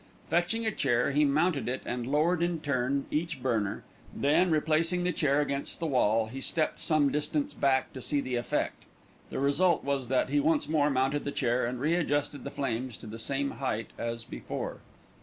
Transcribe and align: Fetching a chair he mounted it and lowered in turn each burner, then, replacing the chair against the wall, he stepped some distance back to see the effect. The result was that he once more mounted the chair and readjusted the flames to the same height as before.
Fetching 0.25 0.65
a 0.65 0.71
chair 0.71 1.11
he 1.11 1.23
mounted 1.25 1.69
it 1.69 1.83
and 1.85 2.07
lowered 2.07 2.41
in 2.41 2.59
turn 2.59 3.05
each 3.11 3.43
burner, 3.43 3.83
then, 4.11 4.49
replacing 4.49 5.03
the 5.03 5.11
chair 5.13 5.41
against 5.41 5.79
the 5.79 5.85
wall, 5.85 6.25
he 6.25 6.41
stepped 6.41 6.79
some 6.79 7.11
distance 7.11 7.53
back 7.53 7.93
to 7.93 8.01
see 8.01 8.19
the 8.19 8.33
effect. 8.33 8.85
The 9.29 9.37
result 9.37 9.83
was 9.83 10.07
that 10.07 10.29
he 10.29 10.39
once 10.39 10.67
more 10.67 10.89
mounted 10.89 11.23
the 11.23 11.31
chair 11.31 11.67
and 11.67 11.79
readjusted 11.79 12.43
the 12.43 12.49
flames 12.49 12.97
to 12.97 13.05
the 13.05 13.19
same 13.19 13.51
height 13.61 13.91
as 13.99 14.23
before. 14.25 14.79